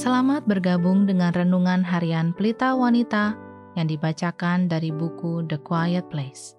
Selamat 0.00 0.48
bergabung 0.48 1.04
dengan 1.04 1.28
renungan 1.28 1.84
harian 1.84 2.32
Pelita 2.32 2.72
Wanita 2.72 3.36
yang 3.76 3.84
dibacakan 3.84 4.64
dari 4.64 4.88
buku 4.88 5.44
The 5.44 5.60
Quiet 5.60 6.08
Place. 6.08 6.56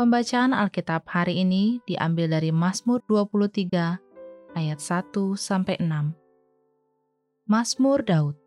Pembacaan 0.00 0.56
Alkitab 0.56 1.04
hari 1.04 1.44
ini 1.44 1.84
diambil 1.84 2.32
dari 2.32 2.48
Mazmur 2.48 3.04
23 3.04 4.56
ayat 4.56 4.80
1 4.80 5.36
sampai 5.36 5.76
6. 5.76 6.16
Mazmur 7.44 8.00
Daud. 8.08 8.40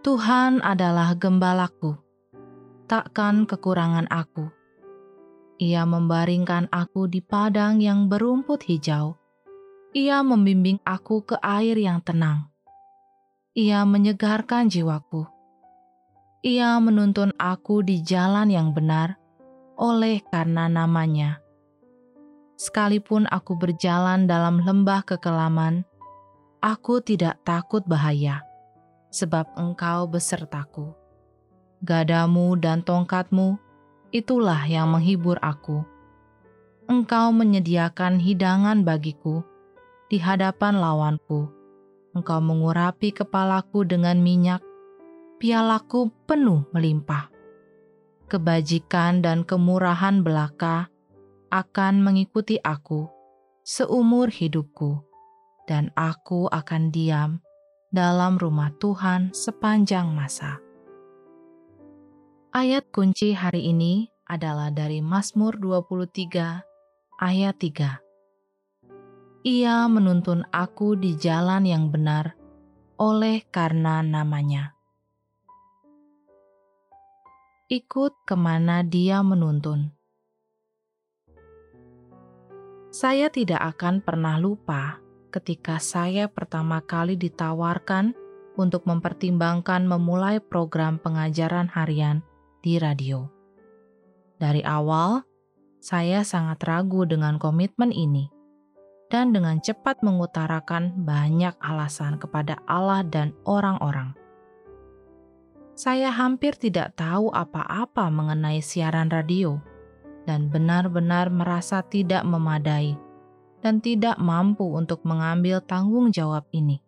Tuhan 0.00 0.64
adalah 0.64 1.12
gembalaku, 1.20 2.00
takkan 2.88 3.44
kekurangan 3.44 4.08
aku. 4.08 4.48
Ia 5.60 5.84
membaringkan 5.84 6.72
aku 6.72 7.04
di 7.04 7.20
padang 7.20 7.84
yang 7.84 8.08
berumput 8.08 8.64
hijau 8.64 9.20
ia 9.94 10.26
membimbing 10.26 10.82
aku 10.82 11.22
ke 11.22 11.38
air 11.38 11.78
yang 11.78 12.02
tenang. 12.02 12.50
Ia 13.54 13.86
menyegarkan 13.86 14.66
jiwaku. 14.66 15.22
Ia 16.42 16.82
menuntun 16.82 17.30
aku 17.38 17.86
di 17.86 18.02
jalan 18.02 18.50
yang 18.50 18.74
benar 18.74 19.14
oleh 19.78 20.18
karena 20.34 20.66
namanya. 20.66 21.38
Sekalipun 22.58 23.30
aku 23.30 23.54
berjalan 23.54 24.26
dalam 24.26 24.66
lembah 24.66 25.06
kekelaman, 25.06 25.86
aku 26.58 26.98
tidak 26.98 27.38
takut 27.46 27.86
bahaya, 27.86 28.42
sebab 29.14 29.46
engkau 29.54 30.10
besertaku. 30.10 30.90
Gadamu 31.86 32.58
dan 32.58 32.82
tongkatmu, 32.82 33.62
itulah 34.10 34.66
yang 34.66 34.90
menghibur 34.90 35.38
aku. 35.38 35.86
Engkau 36.90 37.30
menyediakan 37.30 38.18
hidangan 38.18 38.82
bagiku 38.82 39.53
di 40.14 40.22
hadapan 40.22 40.78
lawanku. 40.78 41.50
Engkau 42.14 42.38
mengurapi 42.38 43.10
kepalaku 43.10 43.82
dengan 43.82 44.22
minyak, 44.22 44.62
pialaku 45.42 46.14
penuh 46.30 46.62
melimpah. 46.70 47.34
Kebajikan 48.30 49.26
dan 49.26 49.42
kemurahan 49.42 50.22
belaka 50.22 50.86
akan 51.50 52.06
mengikuti 52.06 52.62
aku 52.62 53.10
seumur 53.66 54.30
hidupku, 54.30 55.02
dan 55.66 55.90
aku 55.98 56.46
akan 56.46 56.94
diam 56.94 57.42
dalam 57.90 58.38
rumah 58.38 58.70
Tuhan 58.78 59.34
sepanjang 59.34 60.14
masa. 60.14 60.62
Ayat 62.54 62.86
kunci 62.94 63.34
hari 63.34 63.66
ini 63.66 64.14
adalah 64.30 64.70
dari 64.70 65.02
Mazmur 65.02 65.58
23 65.58 66.62
ayat 67.18 67.58
3. 67.58 68.03
Ia 69.44 69.84
menuntun 69.92 70.48
aku 70.56 70.96
di 70.96 71.20
jalan 71.20 71.68
yang 71.68 71.92
benar 71.92 72.32
oleh 72.96 73.44
karena 73.52 74.00
namanya. 74.00 74.72
Ikut 77.68 78.24
ke 78.24 78.40
mana 78.40 78.80
dia 78.80 79.20
menuntun. 79.20 79.92
Saya 82.88 83.28
tidak 83.28 83.76
akan 83.76 84.00
pernah 84.00 84.40
lupa 84.40 84.96
ketika 85.28 85.76
saya 85.76 86.24
pertama 86.24 86.80
kali 86.80 87.20
ditawarkan 87.20 88.16
untuk 88.56 88.88
mempertimbangkan 88.88 89.84
memulai 89.84 90.40
program 90.40 90.96
pengajaran 90.96 91.68
harian 91.68 92.24
di 92.64 92.80
radio. 92.80 93.28
Dari 94.40 94.64
awal, 94.64 95.20
saya 95.84 96.24
sangat 96.24 96.64
ragu 96.64 97.04
dengan 97.04 97.36
komitmen 97.36 97.92
ini 97.92 98.32
dan 99.14 99.30
dengan 99.30 99.62
cepat 99.62 100.02
mengutarakan 100.02 101.06
banyak 101.06 101.54
alasan 101.62 102.18
kepada 102.18 102.58
Allah 102.66 103.06
dan 103.06 103.30
orang-orang. 103.46 104.10
Saya 105.78 106.10
hampir 106.10 106.58
tidak 106.58 106.98
tahu 106.98 107.30
apa-apa 107.30 108.10
mengenai 108.10 108.58
siaran 108.58 109.06
radio 109.06 109.62
dan 110.26 110.50
benar-benar 110.50 111.30
merasa 111.30 111.86
tidak 111.86 112.26
memadai 112.26 112.98
dan 113.62 113.78
tidak 113.78 114.18
mampu 114.18 114.66
untuk 114.66 115.06
mengambil 115.06 115.62
tanggung 115.62 116.10
jawab 116.10 116.50
ini. 116.50 116.82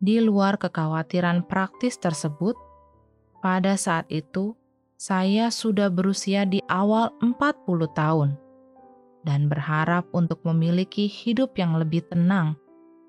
Di 0.00 0.24
luar 0.24 0.56
kekhawatiran 0.56 1.44
praktis 1.44 2.00
tersebut, 2.00 2.56
pada 3.44 3.76
saat 3.76 4.08
itu 4.08 4.56
saya 4.96 5.52
sudah 5.52 5.92
berusia 5.92 6.48
di 6.48 6.64
awal 6.72 7.12
40 7.20 7.36
tahun 7.92 8.45
dan 9.26 9.50
berharap 9.50 10.06
untuk 10.14 10.38
memiliki 10.46 11.10
hidup 11.10 11.58
yang 11.58 11.74
lebih 11.74 12.06
tenang 12.06 12.54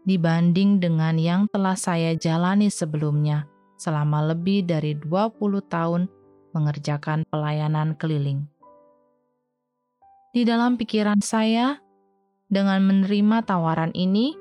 dibanding 0.09 0.81
dengan 0.81 1.22
yang 1.22 1.45
telah 1.53 1.78
saya 1.78 2.17
jalani 2.17 2.73
sebelumnya 2.73 3.45
selama 3.78 4.33
lebih 4.33 4.66
dari 4.66 4.97
20 4.97 5.38
tahun 5.69 6.09
mengerjakan 6.57 7.22
pelayanan 7.29 7.94
keliling. 8.00 8.50
Di 10.33 10.41
dalam 10.47 10.79
pikiran 10.79 11.22
saya, 11.22 11.78
dengan 12.47 12.81
menerima 12.88 13.44
tawaran 13.44 13.91
ini, 13.94 14.34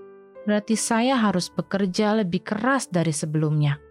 berarti 0.46 0.78
saya 0.78 1.18
harus 1.18 1.50
bekerja 1.50 2.14
lebih 2.22 2.46
keras 2.46 2.86
dari 2.86 3.10
sebelumnya 3.10 3.82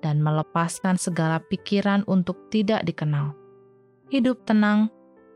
dan 0.00 0.18
melepaskan 0.24 0.96
segala 0.96 1.38
pikiran 1.38 2.02
untuk 2.08 2.48
tidak 2.48 2.82
dikenal. 2.88 3.36
Hidup 4.08 4.42
tenang 4.48 4.88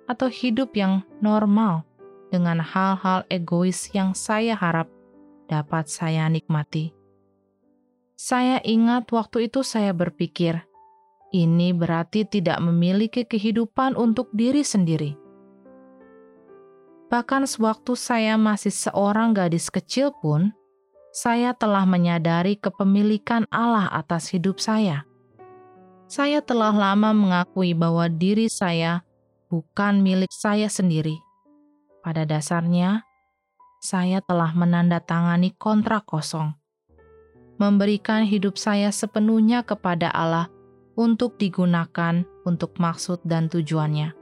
atau 0.07 0.31
hidup 0.31 0.75
yang 0.75 1.03
normal 1.19 1.87
dengan 2.31 2.59
hal-hal 2.59 3.23
egois 3.31 3.91
yang 3.95 4.15
saya 4.15 4.59
harap 4.59 4.91
dapat 5.47 5.87
saya 5.87 6.27
nikmati. 6.27 6.91
Saya 8.17 8.59
ingat 8.65 9.13
waktu 9.13 9.53
itu 9.53 9.61
saya 9.61 9.93
berpikir, 9.93 10.65
ini 11.37 11.77
berarti 11.77 12.25
tidak 12.25 12.59
memiliki 12.65 13.29
kehidupan 13.29 13.93
untuk 13.95 14.33
diri 14.33 14.65
sendiri. 14.65 15.15
Bahkan 17.07 17.47
sewaktu 17.47 17.95
saya 17.95 18.35
masih 18.35 18.75
seorang 18.75 19.31
gadis 19.31 19.71
kecil 19.71 20.11
pun, 20.19 20.51
saya 21.15 21.55
telah 21.55 21.87
menyadari 21.87 22.59
kepemilikan 22.59 23.47
Allah 23.55 23.87
atas 23.95 24.33
hidup 24.35 24.59
saya. 24.59 25.07
Saya 26.11 26.43
telah 26.43 26.75
lama 26.75 27.15
mengakui 27.15 27.79
bahwa 27.79 28.11
diri 28.11 28.51
saya 28.51 29.06
bukan 29.57 30.05
milik 30.05 30.29
saya 30.29 30.69
sendiri. 30.69 31.17
Pada 32.05 32.29
dasarnya, 32.29 33.09
saya 33.81 34.21
telah 34.21 34.53
menandatangani 34.53 35.57
kontrak 35.57 36.05
kosong, 36.05 36.53
memberikan 37.57 38.29
hidup 38.29 38.61
saya 38.61 38.93
sepenuhnya 38.93 39.65
kepada 39.65 40.13
Allah 40.13 40.53
untuk 41.01 41.41
digunakan 41.41 42.21
untuk 42.45 42.77
maksud 42.77 43.25
dan 43.25 43.49
tujuannya. 43.49 44.13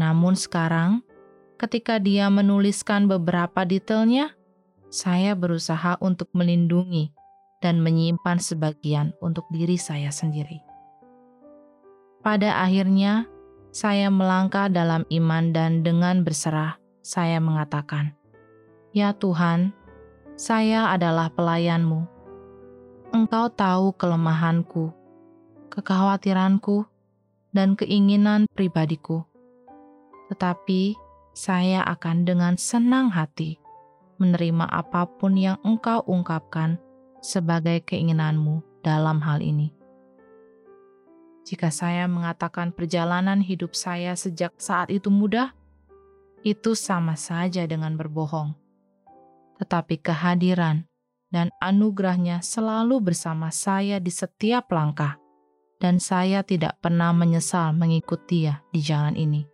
Namun 0.00 0.32
sekarang, 0.32 1.04
ketika 1.60 2.00
dia 2.00 2.32
menuliskan 2.32 3.04
beberapa 3.12 3.68
detailnya, 3.68 4.32
saya 4.88 5.36
berusaha 5.36 6.00
untuk 6.00 6.32
melindungi 6.32 7.12
dan 7.60 7.84
menyimpan 7.84 8.40
sebagian 8.40 9.12
untuk 9.20 9.44
diri 9.52 9.76
saya 9.76 10.08
sendiri. 10.08 10.64
Pada 12.24 12.64
akhirnya, 12.64 13.28
saya 13.76 14.08
melangkah 14.08 14.72
dalam 14.72 15.04
iman 15.12 15.52
dan 15.52 15.84
dengan 15.84 16.24
berserah, 16.24 16.80
saya 17.04 17.36
mengatakan, 17.44 18.16
Ya 18.96 19.12
Tuhan, 19.12 19.76
saya 20.40 20.88
adalah 20.96 21.28
pelayanmu. 21.28 22.08
Engkau 23.12 23.52
tahu 23.52 23.92
kelemahanku, 24.00 24.96
kekhawatiranku, 25.68 26.88
dan 27.52 27.76
keinginan 27.76 28.48
pribadiku. 28.56 29.28
Tetapi 30.32 30.96
saya 31.36 31.84
akan 31.84 32.24
dengan 32.24 32.56
senang 32.56 33.12
hati 33.12 33.60
menerima 34.16 34.72
apa 34.72 35.04
pun 35.20 35.36
yang 35.36 35.60
engkau 35.60 36.00
ungkapkan 36.08 36.80
sebagai 37.20 37.84
keinginanmu 37.84 38.64
dalam 38.80 39.20
hal 39.20 39.44
ini. 39.44 39.68
Jika 41.46 41.70
saya 41.70 42.10
mengatakan 42.10 42.74
perjalanan 42.74 43.38
hidup 43.38 43.78
saya 43.78 44.18
sejak 44.18 44.58
saat 44.58 44.90
itu 44.90 45.14
mudah, 45.14 45.54
itu 46.42 46.74
sama 46.74 47.14
saja 47.14 47.62
dengan 47.70 47.94
berbohong. 47.94 48.50
Tetapi 49.62 50.02
kehadiran 50.02 50.90
dan 51.30 51.54
anugerahnya 51.62 52.42
selalu 52.42 52.98
bersama 52.98 53.54
saya 53.54 54.02
di 54.02 54.10
setiap 54.10 54.74
langkah, 54.74 55.22
dan 55.78 56.02
saya 56.02 56.42
tidak 56.42 56.82
pernah 56.82 57.14
menyesal 57.14 57.70
mengikut 57.78 58.26
dia 58.26 58.66
di 58.74 58.82
jalan 58.82 59.14
ini. 59.14 59.46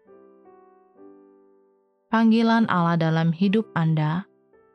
Panggilan 2.09 2.73
Allah 2.73 2.97
dalam 2.97 3.37
hidup 3.37 3.69
Anda 3.77 4.25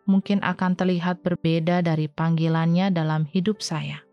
mungkin 0.06 0.46
akan 0.46 0.78
terlihat 0.78 1.26
berbeda 1.26 1.82
dari 1.82 2.06
panggilannya 2.06 2.94
dalam 2.94 3.26
hidup 3.26 3.58
saya 3.62 4.07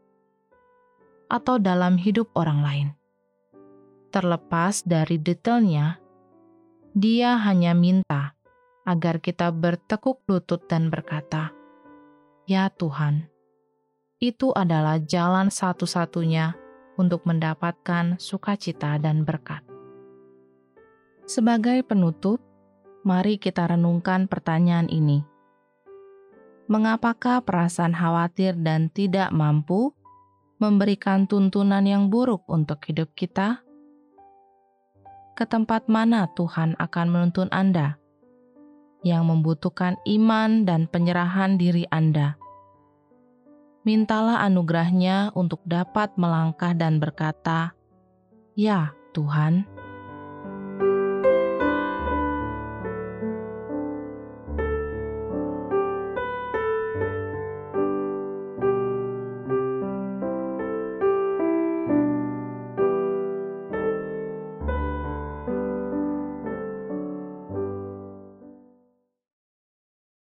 atau 1.35 1.59
dalam 1.59 1.99
hidup 1.99 2.31
orang 2.39 2.63
lain. 2.63 2.89
Terlepas 4.15 4.87
dari 4.87 5.19
detailnya, 5.19 5.99
dia 6.95 7.35
hanya 7.43 7.75
minta 7.75 8.39
agar 8.87 9.19
kita 9.19 9.51
bertekuk 9.51 10.23
lutut 10.31 10.63
dan 10.71 10.95
berkata, 10.95 11.51
Ya 12.47 12.71
Tuhan, 12.71 13.27
itu 14.23 14.55
adalah 14.55 15.03
jalan 15.03 15.51
satu-satunya 15.51 16.55
untuk 16.95 17.27
mendapatkan 17.27 18.15
sukacita 18.23 18.95
dan 19.03 19.27
berkat. 19.27 19.67
Sebagai 21.27 21.83
penutup, 21.83 22.39
mari 23.03 23.43
kita 23.43 23.67
renungkan 23.67 24.31
pertanyaan 24.31 24.87
ini. 24.87 25.27
Mengapakah 26.71 27.43
perasaan 27.43 27.97
khawatir 27.97 28.55
dan 28.61 28.87
tidak 28.95 29.35
mampu 29.35 29.91
memberikan 30.63 31.27
tuntunan 31.27 31.83
yang 31.87 32.11
buruk 32.11 32.47
untuk 32.47 32.83
hidup 32.87 33.11
kita? 33.15 33.63
Ke 35.35 35.45
tempat 35.47 35.91
mana 35.91 36.31
Tuhan 36.35 36.79
akan 36.79 37.07
menuntun 37.11 37.51
Anda 37.51 37.99
yang 39.03 39.27
membutuhkan 39.27 39.99
iman 40.07 40.63
dan 40.63 40.87
penyerahan 40.87 41.59
diri 41.59 41.85
Anda? 41.91 42.39
mintalah 43.85 44.41
anugerahnya 44.41 45.37
untuk 45.37 45.61
dapat 45.69 46.17
melangkah 46.17 46.73
dan 46.73 46.99
berkata, 46.99 47.77
"Ya 48.57 48.97
Tuhan." 49.13 49.74